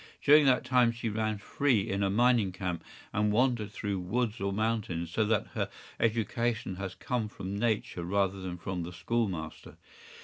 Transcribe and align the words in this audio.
During 0.23 0.47
that 0.47 0.63
time 0.65 0.91
she 0.91 1.09
ran 1.09 1.37
free 1.37 1.87
in 1.87 2.01
a 2.01 2.09
mining 2.09 2.51
camp, 2.51 2.83
and 3.13 3.31
wandered 3.31 3.71
through 3.71 3.99
woods 3.99 4.41
or 4.41 4.51
mountains, 4.51 5.11
so 5.11 5.23
that 5.25 5.45
her 5.53 5.69
education 5.99 6.77
has 6.77 6.95
come 6.95 7.27
from 7.29 7.55
Nature 7.55 8.03
rather 8.03 8.41
than 8.41 8.57
from 8.57 8.81
the 8.81 8.93
school 8.93 9.27
master. 9.27 9.77